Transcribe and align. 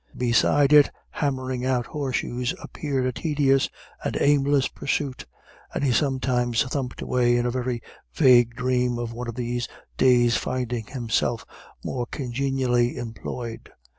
Beside 0.17 0.73
it 0.73 0.89
hammering 1.11 1.63
out 1.63 1.85
horseshoes 1.85 2.55
appeared 2.59 3.05
a 3.05 3.11
tedious 3.11 3.69
and 4.03 4.17
aimless 4.19 4.67
pursuit, 4.67 5.27
and 5.75 5.83
he 5.83 5.91
sometimes 5.91 6.63
thumped 6.63 7.03
away 7.03 7.37
in 7.37 7.45
a 7.45 7.51
very 7.51 7.83
vague 8.15 8.55
dream 8.55 8.97
of 8.97 9.13
one 9.13 9.27
of 9.27 9.35
these 9.35 9.67
days 9.97 10.35
finding 10.37 10.87
himself 10.87 11.45
more 11.83 12.07
congenially 12.07 12.97
employed. 12.97 13.69